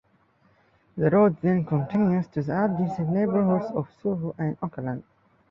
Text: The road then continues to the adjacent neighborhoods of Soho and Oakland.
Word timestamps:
The 0.97 1.11
road 1.11 1.37
then 1.43 1.63
continues 1.63 2.25
to 2.29 2.41
the 2.41 2.65
adjacent 2.65 3.09
neighborhoods 3.09 3.71
of 3.75 3.87
Soho 4.01 4.33
and 4.39 4.57
Oakland. 4.63 5.03